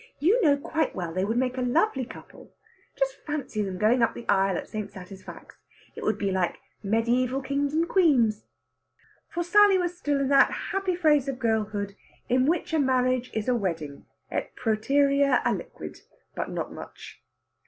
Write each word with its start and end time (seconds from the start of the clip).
You 0.17 0.41
know 0.41 0.57
quite 0.57 0.95
well 0.95 1.13
they 1.13 1.23
would 1.23 1.37
make 1.37 1.57
a 1.57 1.61
lovely 1.61 2.05
couple. 2.05 2.49
Just 2.97 3.23
fancy 3.23 3.61
them 3.61 3.77
going 3.77 4.01
up 4.01 4.15
the 4.15 4.27
aisle 4.27 4.57
at 4.57 4.67
St. 4.67 4.91
Satisfax! 4.91 5.57
It 5.95 6.03
would 6.03 6.17
be 6.17 6.31
like 6.31 6.57
mediæval 6.83 7.45
Kings 7.45 7.75
and 7.75 7.87
Queens." 7.87 8.47
For 9.29 9.43
Sally 9.43 9.77
was 9.77 9.95
still 9.95 10.19
in 10.19 10.29
that 10.29 10.69
happy 10.71 10.95
phase 10.95 11.27
of 11.27 11.37
girlhood 11.37 11.93
in 12.29 12.47
which 12.47 12.73
a 12.73 12.79
marriage 12.79 13.29
is 13.35 13.47
a 13.47 13.53
wedding, 13.53 14.07
et 14.31 14.55
præterea 14.55 15.43
aliquid, 15.45 16.01
but 16.33 16.49
not 16.49 16.73
much. 16.73 17.21